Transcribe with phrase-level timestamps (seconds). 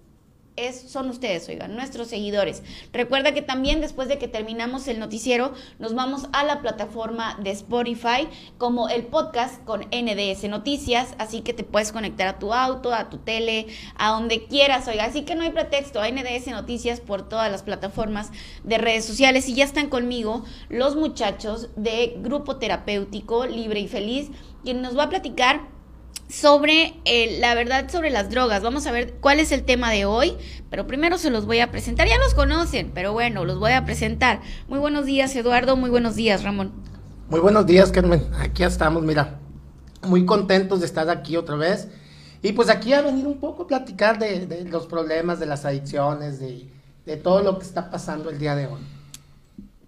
[0.89, 2.63] son ustedes, oigan, nuestros seguidores.
[2.93, 7.51] Recuerda que también después de que terminamos el noticiero, nos vamos a la plataforma de
[7.51, 8.29] Spotify
[8.59, 13.11] como el podcast con NDS Noticias, así que te puedes conectar a tu auto, a
[13.11, 15.05] tu tele, a donde quieras, oiga.
[15.05, 18.31] Así que no hay pretexto, NDS Noticias por todas las plataformas
[18.65, 24.31] de redes sociales y ya están conmigo los muchachos de Grupo Terapéutico Libre y Feliz,
[24.63, 25.78] quien nos va a platicar
[26.29, 28.63] sobre eh, la verdad sobre las drogas.
[28.63, 30.35] Vamos a ver cuál es el tema de hoy,
[30.71, 32.09] pero primero se los voy a presentar.
[32.09, 34.41] Ya los conocen, pero bueno, los voy a presentar.
[34.69, 35.77] Muy buenos días, Eduardo.
[35.77, 36.73] Muy buenos días, Ramón.
[37.31, 38.27] Muy buenos días, Carmen.
[38.39, 39.39] Aquí estamos, mira.
[40.07, 41.89] Muy contentos de estar aquí otra vez.
[42.43, 46.39] Y pues aquí a venir un poco a platicar de, los problemas, de las adicciones,
[46.39, 48.81] de, todo lo que está pasando el día de hoy.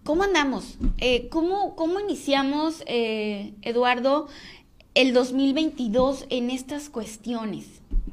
[0.05, 0.79] ¿Cómo andamos?
[0.99, 4.27] Eh, ¿cómo, ¿Cómo iniciamos, eh, Eduardo?
[4.95, 7.67] El 2022 en estas cuestiones?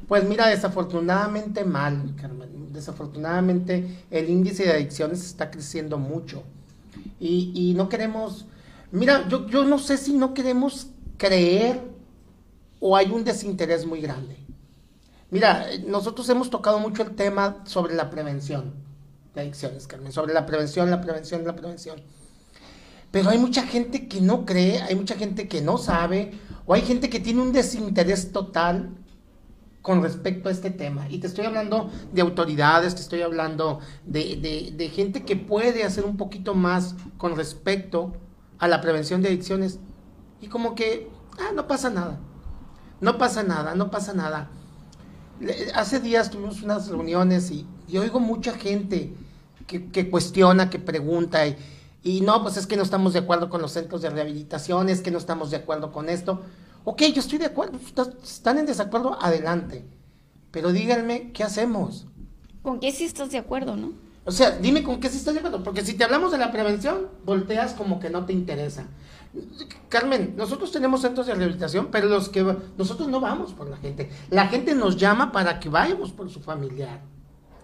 [0.08, 2.72] Pues mira, desafortunadamente mal, Carmen.
[2.72, 6.44] Desafortunadamente el índice de adicciones está creciendo mucho.
[7.20, 8.46] Y, no queremos,
[8.92, 11.82] mira, yo, yo no sé si no queremos creer
[12.80, 14.38] o hay un desinterés muy grande.
[15.30, 18.74] Mira, nosotros hemos tocado mucho el tema sobre la prevención
[19.34, 22.00] de adicciones, Carmen, sobre la prevención, la prevención, la prevención.
[23.12, 26.34] Pero hay mucha gente que no cree, hay mucha gente que no sabe,
[26.68, 28.90] o hay gente que tiene un desinterés total
[29.82, 31.08] con respecto a este tema.
[31.10, 36.18] Y te estoy hablando de autoridades, te estoy hablando de, gente que puede hacer un
[36.18, 38.14] poquito más con respecto
[38.60, 39.80] a la prevención de adicciones.
[40.42, 42.20] Y como que, ah, no pasa nada.
[43.00, 44.50] No pasa nada, no pasa nada.
[45.74, 47.66] Hace días tuvimos unas reuniones y,
[47.98, 49.14] oigo mucha gente
[49.68, 51.48] que, que cuestiona, que pregunta.
[51.48, 51.56] Y,
[52.08, 55.02] y no, pues es que no estamos de acuerdo con los centros de rehabilitación, es
[55.02, 56.42] que no estamos de acuerdo con esto.
[56.86, 57.78] Ok, yo estoy de acuerdo,
[58.24, 59.86] están en desacuerdo, adelante.
[60.52, 62.08] Pero díganme, ¿qué hacemos?
[62.62, 63.92] ¿Con qué sí estás de acuerdo, no?
[64.24, 66.50] O sea, dime con qué sí estás de acuerdo, porque si te hablamos de la
[66.50, 68.86] prevención, volteas como que no te interesa.
[69.90, 74.10] Carmen, nosotros tenemos centros de rehabilitación, pero los que nosotros no vamos por la gente.
[74.30, 77.02] La gente nos llama para que vayamos por su familiar.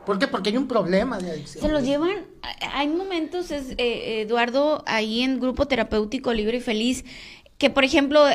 [0.05, 0.27] ¿Por qué?
[0.27, 1.63] Porque hay un problema de adicción.
[1.63, 2.25] Se los llevan,
[2.73, 7.05] hay momentos, es, eh, Eduardo, ahí en Grupo Terapéutico Libre y Feliz,
[7.57, 8.25] que por ejemplo,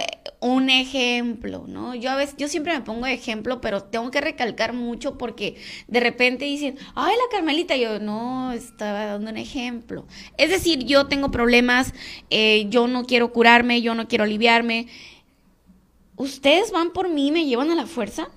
[0.41, 1.95] un ejemplo, ¿no?
[1.95, 5.57] Yo a veces, yo siempre me pongo de ejemplo, pero tengo que recalcar mucho porque
[5.89, 10.07] de repente dicen, ay, la Carmelita, yo no, estaba dando un ejemplo.
[10.39, 11.93] Es decir, yo tengo problemas,
[12.31, 14.87] eh, yo no quiero curarme, yo no quiero aliviarme.
[16.17, 18.29] ¿Ustedes van por mí, me llevan a la fuerza,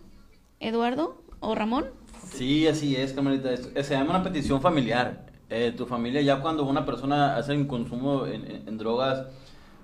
[0.59, 2.00] Eduardo o Ramón?
[2.31, 3.49] Sí, así es, Carmelita.
[3.57, 5.25] Se llama una petición familiar.
[5.49, 9.25] Eh, tu familia ya cuando una persona hace un consumo en, drogas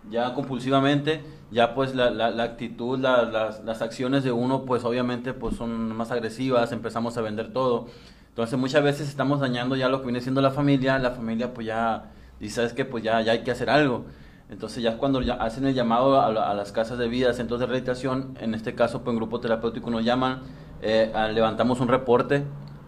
[0.10, 1.22] ya compulsivamente,
[1.52, 6.12] ya pues la, la, actitud, las, las, acciones de uno pues obviamente pues son más
[6.12, 7.88] agresivas, empezamos a vender todo.
[8.30, 11.68] Entonces muchas veces estamos dañando ya lo que viene siendo la familia, la familia pues
[11.68, 14.06] ya dice, ¿sabes que Pues ya, ya hay que hacer algo.
[14.50, 17.66] Entonces ya cuando ya hacen el llamado a, a las casas de vida, centros de
[17.66, 20.44] rehabilitación, en este caso pues en grupo terapéutico nos llaman,
[20.82, 22.44] eh, levantamos un reporte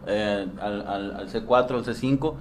[0.07, 2.33] eh, al, al, C4, al C5,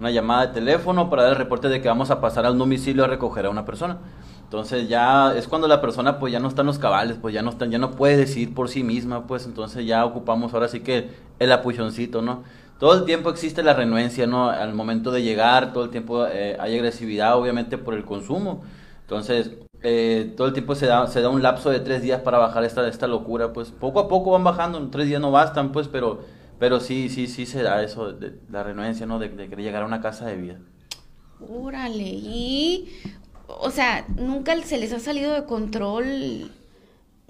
[0.00, 2.58] una llamada de teléfono para dar el reporte de que vamos a pasar a un
[2.58, 3.98] domicilio a recoger a una persona.
[4.42, 7.42] Entonces ya es cuando la persona pues ya no está en los cabales, pues ya
[7.42, 10.80] no está, ya no puede decidir por sí misma, pues entonces ya ocupamos ahora sí
[10.80, 12.44] que el apuchoncito, ¿no?
[12.78, 14.50] Todo el tiempo existe la renuencia, ¿no?
[14.50, 18.62] Al momento de llegar, todo el tiempo eh, hay agresividad, obviamente por el consumo.
[19.00, 19.52] Entonces,
[19.84, 22.64] eh, todo el tiempo se da, se da un lapso de tres días para bajar
[22.64, 25.88] esta, esta locura, pues poco a poco van bajando, en tres días no bastan, pues,
[25.88, 26.24] pero,
[26.58, 29.18] pero sí, sí, sí se da eso, de, la renuencia, ¿no?
[29.18, 30.58] De, de llegar a una casa de vida.
[31.48, 32.88] Órale, y
[33.46, 36.50] o sea, nunca se les ha salido de control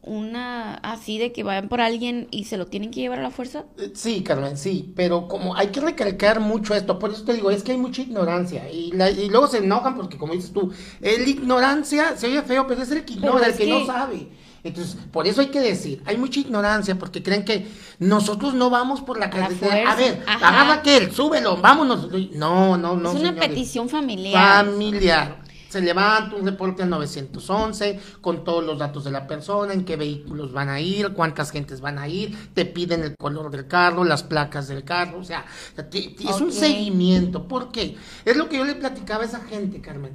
[0.06, 3.30] una así de que vayan por alguien y se lo tienen que llevar a la
[3.30, 3.64] fuerza?
[3.78, 7.50] Eh, sí, Carmen, sí, pero como hay que recalcar mucho esto, por eso te digo,
[7.50, 11.26] es que hay mucha ignorancia y, y luego se enojan porque como dices tú, el
[11.26, 14.28] ignorancia se oye feo, pero es el que ignora, el que, no sabe.
[14.62, 17.66] Entonces, por eso hay que decir, hay mucha ignorancia porque creen que
[17.98, 19.92] nosotros no vamos por la carretera.
[19.92, 22.08] A, ver, agarra aquel, súbelo, vámonos.
[22.32, 23.12] No, no, no.
[23.12, 24.64] Es una petición familiar.
[24.64, 25.43] Familiar
[25.74, 29.96] se levanta un reporte al 911 con todos los datos de la persona, en qué
[29.96, 34.04] vehículos van a ir, cuántas gentes van a ir, te piden el color del carro,
[34.04, 35.44] las placas del carro, o sea,
[35.76, 37.48] es un seguimiento.
[37.48, 37.96] ¿Por qué?
[38.24, 40.12] Es lo que yo le platicaba a esa gente, Carmen.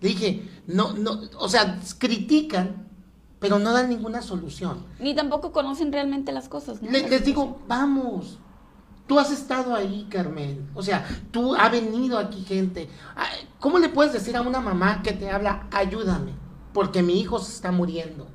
[0.00, 2.88] Le dije, no, no, o sea, critican,
[3.38, 4.86] pero no dan ninguna solución.
[4.98, 6.80] Ni tampoco conocen realmente las cosas.
[6.80, 6.90] ¿no?
[6.90, 8.38] les digo, vamos,
[9.10, 10.70] Tú has estado ahí, Carmen.
[10.72, 12.88] O sea, tú ha venido aquí gente.
[13.58, 16.30] ¿Cómo le puedes decir a una mamá que te habla, ayúdame?
[16.72, 18.28] Porque mi hijo se está muriendo.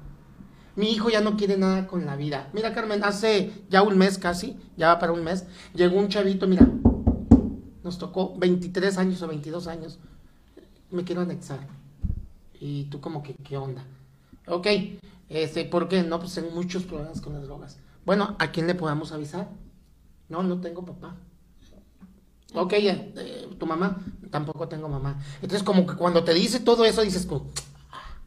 [0.76, 2.50] Mi hijo ya no quiere nada con la vida.
[2.52, 6.46] Mira, Carmen, hace ya un mes casi, ya va para un mes, llegó un chavito,
[6.46, 6.68] mira,
[7.82, 10.00] nos tocó 23 años o 22 años.
[10.92, 11.66] Me quiero anexar.
[12.60, 13.86] Y tú como que, ¿qué onda?
[14.46, 14.68] Ok,
[15.30, 16.04] este, ¿por qué?
[16.04, 17.78] No, pues tengo muchos problemas con las drogas.
[18.06, 19.48] Bueno, ¿a quién le podemos avisar?
[20.30, 21.16] No, no tengo papá.
[22.54, 24.00] Ok, eh, tu mamá,
[24.32, 25.20] tampoco tengo mamá.
[25.42, 27.48] Entonces, como que cuando te dice todo eso, dices, como,
[27.92, 28.18] ah,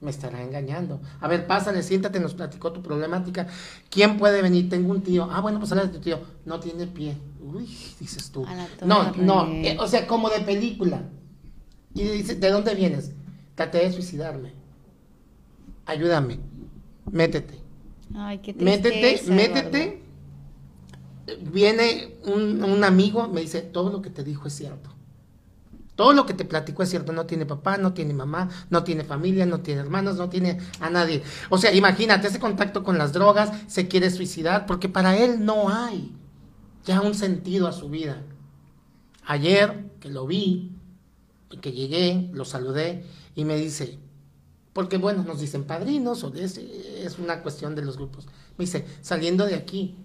[0.00, 1.00] me estará engañando.
[1.20, 3.46] A ver, pásale, siéntate, nos platicó tu problemática.
[3.88, 4.68] ¿Quién puede venir?
[4.68, 5.28] Tengo un tío.
[5.30, 6.20] Ah, bueno, pues habla de tu tío.
[6.44, 7.16] No tiene pie.
[7.40, 7.64] Uy,
[7.98, 8.46] dices tú.
[8.84, 11.02] No, no, eh, o sea, como de película.
[11.94, 13.12] Y dice, ¿de dónde vienes?
[13.54, 14.52] Traté de suicidarme.
[15.86, 16.40] Ayúdame.
[17.10, 17.58] Métete.
[18.14, 20.01] Ay, qué tristeza, Métete, métete
[21.40, 24.90] viene un, amigo, me dice, todo lo que te dijo es cierto.
[25.94, 29.04] Todo lo que te platicó es cierto, no tiene papá, no tiene mamá, no tiene
[29.04, 31.22] familia, no tiene hermanos, no tiene a nadie.
[31.50, 35.68] O sea, imagínate ese contacto con las drogas, se quiere suicidar porque para él no
[35.68, 36.12] hay
[36.84, 38.22] ya un sentido a su vida.
[39.26, 40.72] Ayer que lo vi,
[41.60, 43.98] que llegué, lo saludé y me dice,
[44.72, 48.26] porque bueno, nos dicen padrinos o es, es una cuestión de los grupos.
[48.56, 49.96] Me dice, saliendo de aquí,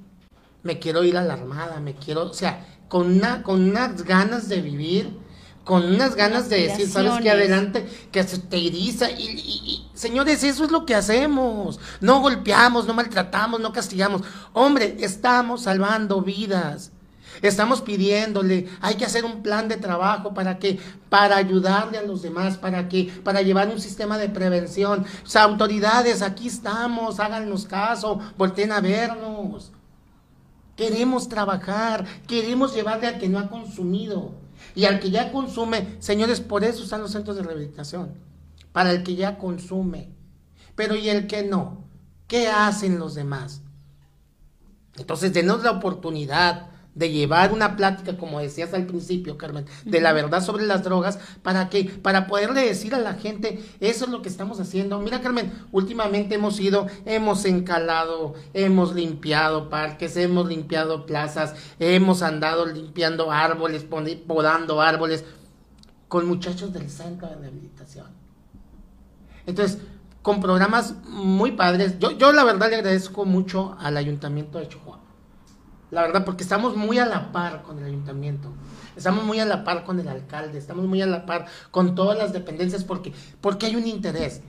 [0.68, 4.50] me quiero ir a la armada, me quiero, o sea, con, una, con unas ganas
[4.50, 5.18] de vivir,
[5.64, 9.10] con unas ganas de decir, sabes que adelante, que se te eriza.
[9.10, 11.80] Y, señores, eso es lo que hacemos.
[12.02, 14.22] No golpeamos, no maltratamos, no castigamos.
[14.54, 16.92] Hombre, estamos salvando vidas.
[17.42, 20.80] Estamos pidiéndole, hay que hacer un plan de trabajo para que,
[21.10, 25.06] para ayudarle a los demás, para que, para llevar un sistema de prevención.
[25.24, 29.72] O sea, autoridades, aquí estamos, háganos caso, volteen a vernos.
[30.78, 34.32] Queremos trabajar, queremos llevarle al que no ha consumido.
[34.76, 38.14] Y al que ya consume, señores, por eso están los centros de rehabilitación.
[38.72, 40.12] Para el que ya consume.
[40.76, 41.84] Pero ¿y el que no?
[42.28, 43.62] ¿Qué hacen los demás?
[44.98, 50.14] Entonces, denos la oportunidad de llevar una plática, como decías al principio, Carmen, de la
[50.14, 54.24] verdad sobre las drogas, para que, para poderle decir a la gente, eso es lo
[54.24, 55.00] que estamos haciendo.
[55.00, 62.66] Mira, Carmen, últimamente hemos ido, hemos encalado, hemos limpiado parques, hemos limpiado plazas, hemos andado
[62.66, 63.86] limpiando árboles,
[64.28, 65.24] podando árboles,
[66.08, 68.08] con muchachos del centro de rehabilitación.
[69.46, 69.80] Entonces,
[70.24, 75.07] con programas muy padres, yo, yo la verdad le agradezco mucho al Ayuntamiento de Chihuahua
[75.90, 78.50] la verdad, porque estamos muy a la par con el ayuntamiento,
[78.96, 82.18] estamos muy a la par con el alcalde, estamos muy a la par con todas
[82.18, 84.42] las dependencias porque, porque hay un interés.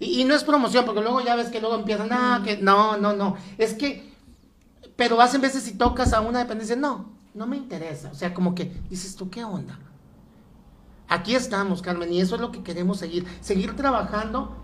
[0.00, 3.12] Y, no es promoción, porque luego ya ves que luego empiezan, ah, que no, no,
[3.12, 4.14] no, es que,
[4.96, 8.54] pero hacen veces si tocas a una dependencia, no, no me interesa, o sea, como
[8.54, 9.78] que dices tú, ¿qué onda?
[11.06, 14.56] Aquí estamos, Carmen, y eso es lo que queremos seguir, seguir trabajando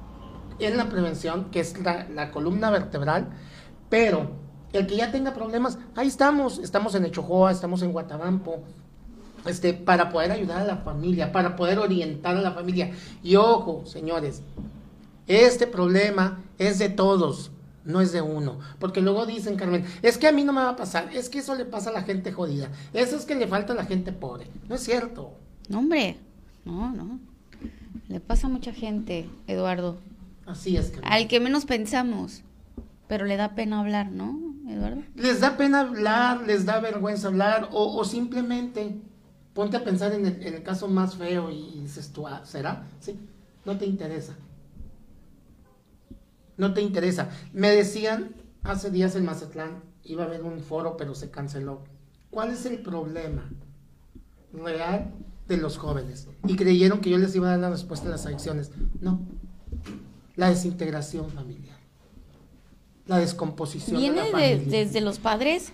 [0.59, 3.28] en la prevención, que es la, la columna vertebral,
[3.90, 8.62] pero el que ya tenga problemas, ahí estamos, estamos en Echojoa, estamos en Guatabampo,
[9.46, 12.90] este, para poder ayudar a la familia, para poder orientar a la familia.
[13.23, 14.42] Y ojo, señores,
[15.26, 17.50] este problema es de todos,
[17.85, 18.58] no es de uno.
[18.78, 21.38] Porque luego dicen, Carmen, es que a mí no me va a pasar, es que
[21.38, 24.12] eso le pasa a la gente jodida, eso es que le falta a la gente
[24.12, 24.46] pobre.
[24.68, 25.32] No es cierto.
[25.68, 26.16] No, hombre,
[26.64, 27.18] no, no.
[28.08, 29.96] Le pasa a mucha gente, Eduardo.
[30.46, 30.90] Así es.
[30.90, 31.12] Carmen.
[31.12, 32.42] Al que menos pensamos.
[33.08, 34.45] Pero le da pena hablar, ¿no,
[35.14, 39.00] Les da pena hablar, les da vergüenza hablar, o, simplemente
[39.54, 42.87] ponte a pensar en el, en el caso más feo y dices tú, ah, ¿será?
[43.00, 43.18] Sí,
[43.64, 44.35] no te interesa.
[46.56, 47.30] No te interesa.
[47.52, 51.85] Me decían hace días en Mazatlán, iba a haber un foro, pero se canceló.
[52.30, 53.49] ¿Cuál es el problema
[54.52, 55.12] real
[55.46, 56.28] de los jóvenes?
[56.46, 58.73] Y creyeron que yo les iba a dar la respuesta a las adicciones.
[59.00, 59.20] No.
[60.35, 61.75] La desintegración familiar.
[63.06, 64.84] La descomposición Viene de la de- familia.
[64.84, 65.72] desde los padres.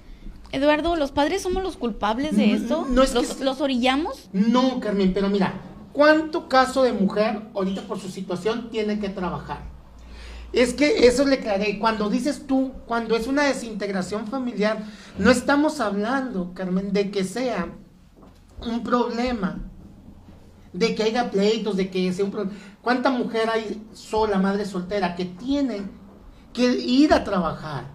[0.53, 2.87] Eduardo, ¿los padres somos los culpables de No, esto?
[2.91, 4.29] no es ¿Los, los orillamos?
[4.35, 5.55] No, Carmen, pero mira,
[5.95, 9.63] ¿cuánto caso de mujer ahorita por su situación tiene que trabajar?
[10.53, 11.79] Es que eso le aclaré.
[11.79, 14.85] Cuando dices tú, cuando es una desintegración familiar,
[15.19, 17.69] no estamos hablando, Carmen, de que sea
[18.61, 19.59] un problema,
[20.75, 22.59] de que haya pleitos, de que sea un problema.
[22.83, 25.81] ¿Cuánta mujer hay sola, madre soltera, que tiene
[26.53, 27.91] que ir a trabajar?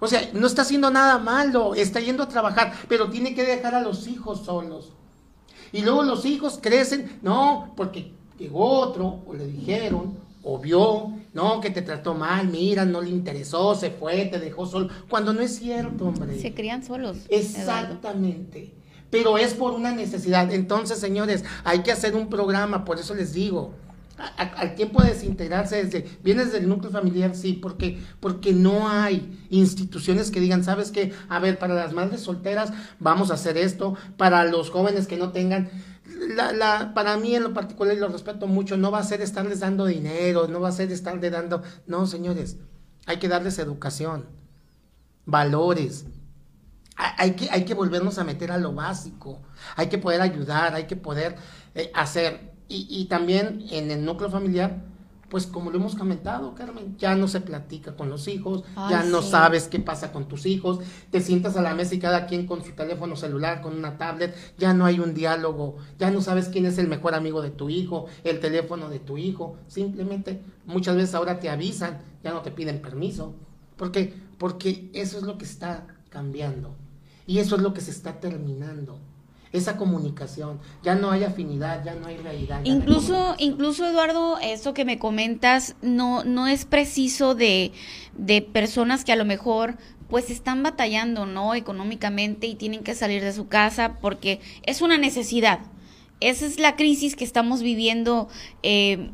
[0.00, 3.74] O sea, no está haciendo nada malo, está yendo a trabajar, pero tiene que dejar
[3.74, 4.92] a los hijos solos.
[5.72, 11.60] Y luego los hijos crecen, no, porque llegó otro, o le dijeron, o vio, no,
[11.60, 14.88] que te trató mal, mira, no le interesó, se fue, te dejó solo.
[15.08, 16.40] Cuando no es cierto, hombre.
[16.40, 17.18] Se crían solos.
[17.28, 17.92] Eduardo.
[17.92, 18.74] Exactamente.
[19.10, 20.52] Pero es por una necesidad.
[20.52, 23.72] Entonces, señores, hay que hacer un programa, por eso les digo.
[24.20, 29.46] A- a- tiempo de desintegrarse desde, vienes del núcleo familiar, sí, porque, porque no hay
[29.50, 31.12] instituciones que digan, ¿sabes qué?
[31.28, 35.32] A ver, para las madres solteras vamos a hacer esto, para los jóvenes que no
[35.32, 35.70] tengan,
[36.94, 39.86] para mí en lo particular, y lo respeto mucho, no va a ser estarles dando
[39.86, 42.56] dinero, no va a ser estarles dando, no, señores,
[43.06, 44.26] hay que darles educación,
[45.26, 46.06] valores,
[46.96, 49.40] hay que, hay que volvernos a meter a lo básico,
[49.76, 51.36] hay que poder ayudar, hay que poder
[51.74, 52.50] eh, hacer.
[52.70, 54.82] Y, y también en el núcleo familiar,
[55.28, 59.02] pues como lo hemos comentado, Carmen, ya no se platica con los hijos, Ay, ya
[59.02, 62.46] no sabes qué pasa con tus hijos, te sientas a la mesa y cada quien
[62.46, 66.48] con su teléfono celular, con una tablet, ya no hay un diálogo, ya no sabes
[66.48, 70.96] quién es el mejor amigo de tu hijo, el teléfono de tu hijo, simplemente muchas
[70.96, 73.34] veces ahora te avisan, ya no te piden permiso,
[73.76, 76.74] porque porque eso es lo que está cambiando
[77.26, 78.98] y eso es lo que se está terminando.
[79.52, 82.60] Esa comunicación, ya no hay afinidad, ya no hay realidad.
[82.64, 87.72] hay Incluso, incluso Eduardo, esto que me comentas no, no es preciso de,
[88.16, 89.76] de personas que a lo mejor
[90.08, 91.54] pues están batallando, ¿no?
[91.54, 95.60] Económicamente y tienen que salir de su casa porque es una necesidad.
[96.20, 98.28] Esa es la crisis que estamos viviendo,
[98.62, 99.10] eh,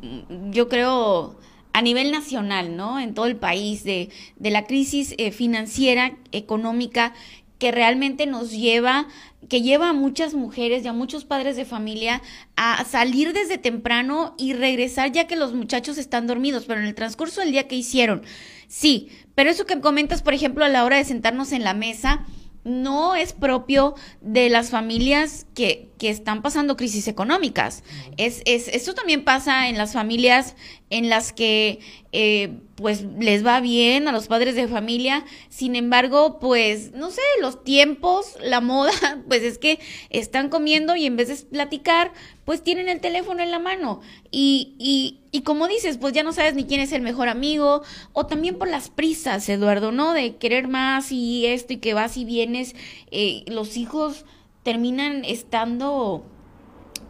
[0.50, 1.36] yo creo,
[1.72, 2.98] a nivel nacional, ¿no?
[2.98, 7.12] En todo el país, de, de la crisis eh, financiera, económica,
[7.58, 9.06] que realmente nos lleva,
[9.48, 12.22] que lleva a muchas mujeres y a muchos padres de familia
[12.56, 16.94] a salir desde temprano y regresar ya que los muchachos están dormidos, pero en el
[16.94, 18.22] transcurso del día que hicieron,
[18.68, 22.26] sí, pero eso que comentas, por ejemplo, a la hora de sentarnos en la mesa,
[22.66, 27.84] no es propio de las familias que, que están pasando crisis económicas.
[28.16, 30.56] Es, es, esto también pasa en las familias
[30.88, 31.80] en las que
[32.12, 37.22] eh, pues les va bien a los padres de familia, sin embargo, pues no sé,
[37.40, 38.92] los tiempos, la moda,
[39.28, 42.12] pues es que están comiendo y en vez de platicar,
[42.44, 44.00] pues tienen el teléfono en la mano.
[44.30, 47.82] Y, y, y como dices, pues ya no sabes ni quién es el mejor amigo,
[48.12, 50.12] o también por las prisas, Eduardo, ¿no?
[50.12, 52.76] De querer más y esto y que vas y vienes,
[53.10, 54.24] eh, los hijos
[54.62, 56.24] terminan estando,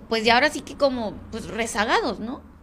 [0.08, 2.55] pues ya ahora sí que como, pues rezagados, ¿no?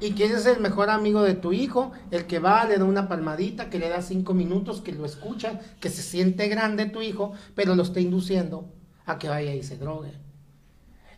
[0.00, 3.08] Y quién es el mejor amigo de tu hijo, el que va, le da una
[3.08, 7.32] palmadita, que le da cinco minutos, que lo escucha, que se siente grande tu hijo,
[7.54, 8.72] pero lo está induciendo
[9.06, 10.12] a que vaya y se drogue.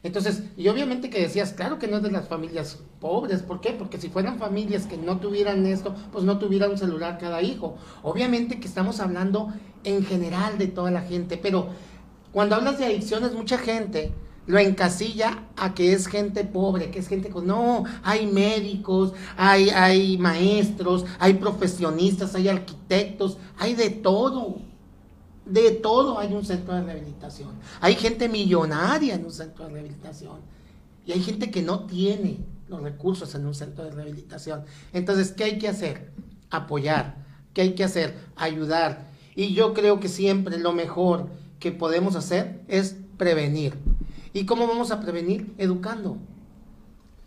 [0.03, 3.73] Entonces, y obviamente que decías, claro que no es de las familias pobres, ¿por qué?
[3.73, 7.77] Porque si fueran familias que no tuvieran esto, pues no tuviera un celular cada hijo.
[8.03, 9.53] Obviamente que estamos hablando
[9.85, 11.69] en general de toda la gente, pero
[12.33, 14.13] cuando hablas de adicciones, mucha gente
[14.47, 17.47] lo encasilla a que es gente pobre, que es gente con...
[17.47, 24.59] No, hay médicos, hay, hay maestros, hay profesionistas, hay arquitectos, hay de todo.
[25.47, 27.51] De todo hay un centro de rehabilitación.
[27.81, 30.39] Hay gente millonaria en un centro de rehabilitación.
[31.07, 34.65] Y hay gente que no tiene los recursos en un centro de rehabilitación.
[34.93, 36.13] Entonces, ¿qué hay que hacer?
[36.51, 37.25] Apoyar.
[37.53, 38.17] ¿Qué hay que hacer?
[38.37, 39.11] Ayudar.
[39.35, 41.29] Y yo creo que siempre lo mejor
[41.59, 43.75] que podemos hacer es prevenir.
[44.33, 45.55] ¿Y cómo vamos a prevenir?
[45.59, 46.19] Educando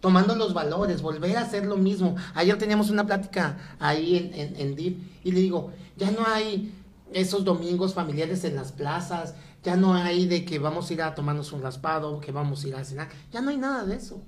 [0.04, 2.18] tomando los valores, volver a hacer lo mismo.
[2.34, 6.74] Ayer teníamos una plática ahí en, en, en y le digo, ya no hay
[7.14, 11.16] esos domingos familiares en las plazas, ya no hay de que vamos a ir a
[11.16, 14.22] tomarnos un raspado, que vamos a ir a cenar, ya no hay nada de eso.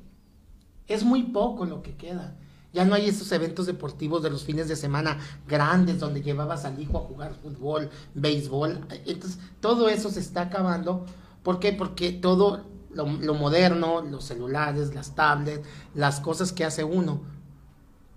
[0.88, 2.38] Es muy poco lo que queda.
[2.72, 6.80] Ya no hay esos eventos deportivos de los fines de semana grandes donde llevabas al
[6.80, 8.86] hijo a jugar fútbol, béisbol.
[9.06, 11.06] Entonces, todo eso se está acabando.
[11.46, 11.72] ¿Por qué?
[11.74, 17.22] Porque todo lo, lo moderno, los celulares, las tablets, las cosas que hace uno.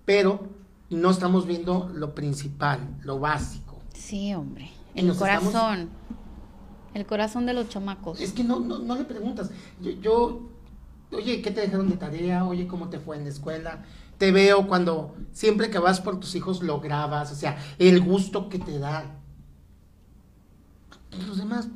[0.03, 0.47] Pero
[0.89, 3.77] no estamos viendo lo principal, lo básico.
[3.93, 4.71] Sí, hombre.
[4.95, 5.19] El estamos-
[5.53, 5.89] corazón.
[6.95, 8.19] El corazón de los chamacos.
[8.19, 9.51] Es que no, no, no le preguntas.
[9.79, 10.49] Yo, yo,
[11.11, 12.45] oye, ¿qué te dejaron de tarea?
[12.45, 13.85] Oye, ¿cómo te fue en la escuela?
[14.17, 17.31] Te veo cuando, siempre que vas por tus hijos, lo grabas.
[17.31, 19.05] O sea, el gusto que te da.
[21.27, 21.67] Los demás,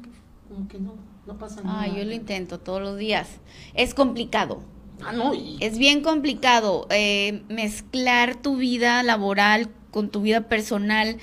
[0.53, 0.95] como que no,
[1.25, 1.81] no pasa nada.
[1.81, 3.27] Ay, yo lo intento todos los días.
[3.73, 4.61] Es complicado.
[5.03, 11.17] Ah, no, y- Es bien complicado eh, mezclar tu vida laboral con tu vida personal.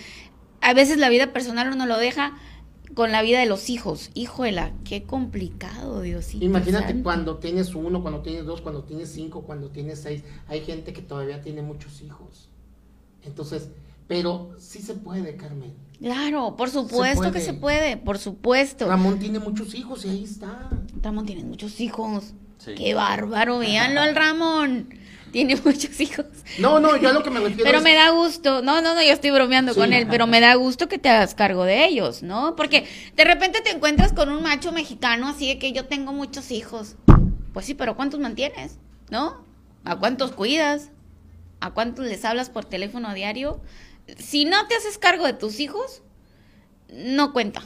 [0.61, 2.37] A veces la vida personal uno lo deja
[2.95, 4.11] con la vida de los hijos.
[4.15, 6.45] Híjola, qué complicado, Diosito.
[6.45, 7.03] Imagínate santo.
[7.05, 10.23] cuando tienes uno, cuando tienes dos, cuando tienes cinco, cuando tienes seis.
[10.49, 12.49] Hay gente que todavía tiene muchos hijos.
[13.23, 13.71] Entonces,
[14.09, 15.73] pero sí se puede, Carmen.
[16.01, 18.89] Claro, por supuesto que se puede, por supuesto.
[18.89, 20.71] Ramón tiene muchos hijos y ahí está.
[21.03, 22.33] Ramón tiene muchos hijos.
[22.59, 22.75] Sí.
[22.75, 24.95] Qué bárbaro, véanlo al Ramón.
[25.31, 26.25] Tiene muchos hijos.
[26.59, 28.95] No, no, yo a lo que me refiero Pero es- me da gusto, no, no,
[28.95, 29.79] no, yo estoy bromeando Sí.
[29.81, 32.57] con él, pero me da gusto que te hagas cargo de ellos, ¿no?
[32.57, 36.51] Porque de repente te encuentras con un macho mexicano así de que yo tengo muchos
[36.51, 36.97] hijos.
[37.53, 38.79] Pues sí, pero ¿cuántos mantienes?
[39.11, 39.45] ¿No?
[39.85, 40.91] ¿A cuántos cuidas?
[41.61, 43.61] ¿A cuántos les hablas por teléfono a diario?
[44.19, 46.03] Si no te haces cargo de tus hijos,
[46.93, 47.63] no cuenta.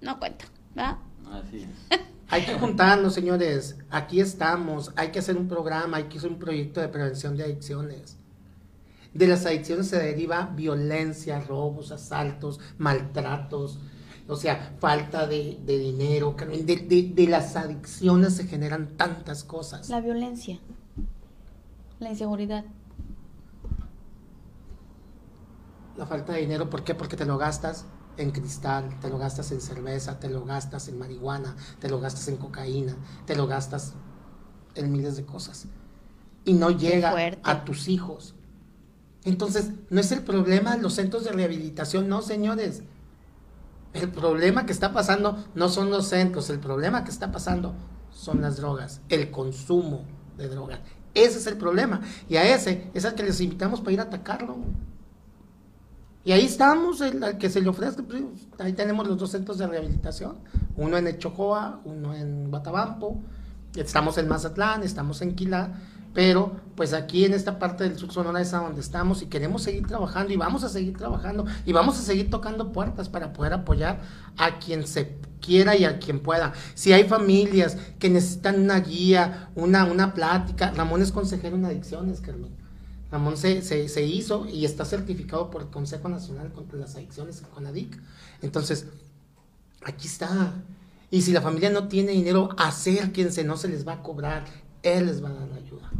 [0.00, 0.44] No cuenta,
[0.74, 0.98] ¿verdad?
[1.30, 2.00] Así es.
[2.28, 3.76] Hay que juntarnos, señores.
[3.90, 4.92] Aquí estamos.
[4.96, 8.16] Hay que hacer un programa, hay que hacer un proyecto de prevención de adicciones.
[9.14, 13.78] De las adicciones se deriva violencia, robos, asaltos, maltratos,
[14.26, 16.34] o sea, falta de, de dinero.
[16.36, 16.66] Carmen.
[16.66, 19.88] De, de- de las adicciones se generan tantas cosas.
[19.88, 20.58] La violencia,
[22.00, 22.64] la inseguridad.
[25.96, 26.94] La falta de dinero, ¿por qué?
[26.94, 27.86] Porque te lo gastas
[28.16, 32.28] en cristal, te lo gastas en cerveza, te lo gastas en marihuana, te lo gastas
[32.28, 33.94] en cocaína, te lo gastas
[34.74, 35.66] en miles de cosas.
[36.44, 38.34] Y no llega a tus hijos.
[39.24, 42.82] Entonces, no es el problema los centros de rehabilitación, no, señores.
[43.92, 47.74] El problema que está pasando no son los centros, el problema que está pasando
[48.10, 50.04] son las drogas, el consumo
[50.36, 50.80] de drogas.
[51.14, 52.02] Ese es el problema.
[52.28, 54.58] Y a ese es al que les invitamos para ir a atacarlo.
[56.26, 58.02] Y ahí estamos, el, al que se le ofrezca.
[58.02, 58.20] pues,
[58.58, 60.38] Ahí tenemos los dos centros de rehabilitación,
[60.76, 63.22] uno en Echojoa, uno en Guatabampo.
[63.76, 65.74] Estamos en Mazatlán, estamos en Quilá,
[66.14, 69.62] pero pues aquí en esta parte del sur Sonora es a donde estamos y queremos
[69.62, 73.52] seguir trabajando y vamos a seguir trabajando y vamos a seguir tocando puertas para poder
[73.52, 74.00] apoyar
[74.36, 76.54] a quien se quiera y a quien pueda.
[76.74, 82.20] Si hay familias que necesitan una guía, una, una plática, Ramón es consejero en adicciones,
[82.20, 82.55] Carmen.
[83.10, 87.46] Ramón se, se, hizo y está certificado por el Consejo Nacional contra las Adicciones, el
[87.48, 87.96] CONADIC.
[88.42, 88.86] Entonces,
[89.84, 90.54] aquí está.
[91.10, 94.44] Y si la familia no tiene dinero, acérquense, no se les va a cobrar,
[94.82, 95.90] él les va a dar la ayuda.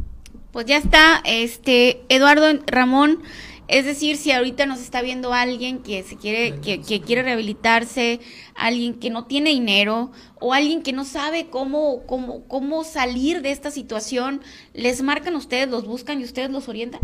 [0.51, 3.23] Pues ya está, este, Eduardo Ramón,
[3.67, 8.21] es decir, si ahorita nos está viendo alguien que se quiere, que, que quiere rehabilitarse,
[8.55, 13.51] alguien que no tiene dinero, o alguien que no sabe cómo, cómo, cómo salir de
[13.51, 14.41] esta situación,
[14.73, 17.01] les marcan ustedes, los buscan y ustedes los orientan.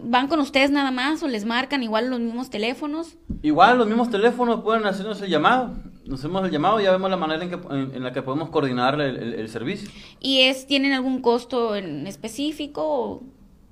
[0.03, 3.17] ¿van con ustedes nada más o les marcan igual los mismos teléfonos?
[3.43, 5.75] Igual los mismos teléfonos pueden hacernos el llamado.
[6.07, 8.23] Nos hacemos el llamado y ya vemos la manera en, que, en, en la que
[8.23, 9.89] podemos coordinar el, el- el servicio.
[10.19, 12.83] ¿Y es tienen algún costo en específico?
[12.85, 13.23] o-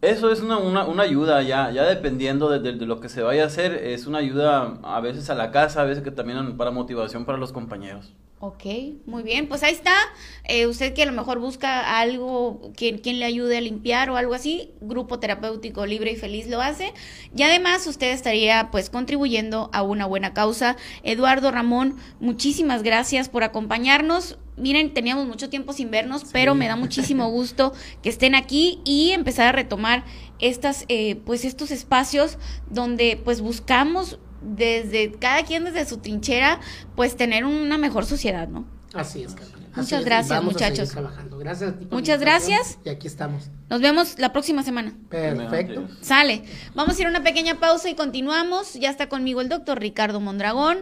[0.00, 3.46] Eso es una, una, una ayuda, ya, ya dependiendo de, lo que se vaya a
[3.46, 7.24] hacer, es una ayuda a veces a la casa, a veces que también para motivación
[7.24, 8.12] para los compañeros.
[8.40, 8.64] Ok,
[9.06, 9.96] muy bien, pues ahí está.
[10.44, 14.34] Eh, usted que a lo mejor busca algo, quien le ayude a limpiar o algo
[14.34, 16.94] así, Grupo Terapéutico Libre y Feliz lo hace.
[17.34, 20.76] Y además usted estaría pues contribuyendo a una buena causa.
[21.02, 24.38] Eduardo Ramón, muchísimas gracias por acompañarnos.
[24.58, 29.10] Miren, teníamos mucho tiempo sin vernos, pero me da muchísimo gusto que estén aquí y
[29.10, 30.04] empezar a retomar
[30.38, 32.38] estas, eh, pues estos espacios
[32.70, 36.60] donde pues buscamos desde cada quien desde su trinchera,
[36.94, 38.66] pues tener una mejor sociedad, ¿no?
[38.94, 39.66] Así es, Carmen.
[39.72, 40.90] Así Muchas gracias, vamos a seguir muchachos.
[40.90, 41.38] trabajando.
[41.38, 41.70] Gracias.
[41.70, 42.78] a ti por Muchas gracias.
[42.84, 43.50] Y aquí estamos.
[43.68, 44.94] Nos vemos la próxima semana.
[45.08, 45.88] Perfecto.
[46.00, 46.42] Sale.
[46.74, 48.74] Vamos a ir a una pequeña pausa y continuamos.
[48.74, 50.78] Ya está conmigo el doctor Ricardo Mondragón.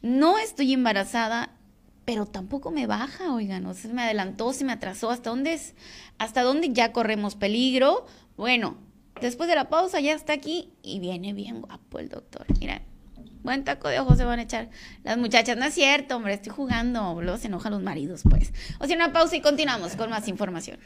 [0.00, 1.50] No estoy embarazada,
[2.04, 3.66] pero tampoco me baja, oigan.
[3.66, 5.10] O sea, se me adelantó, se me atrasó.
[5.10, 5.74] ¿Hasta dónde es?
[6.18, 8.06] ¿Hasta dónde ya corremos peligro?
[8.36, 8.76] Bueno,
[9.20, 12.46] después de la pausa ya está aquí y viene bien guapo el doctor.
[12.58, 12.82] Mira,
[13.42, 14.70] buen taco de ojos se van a echar
[15.04, 15.56] las muchachas.
[15.56, 17.20] No es cierto, hombre, estoy jugando.
[17.20, 18.52] Luego se enojan los maridos, pues.
[18.78, 20.78] O sea, una pausa y continuamos con más información.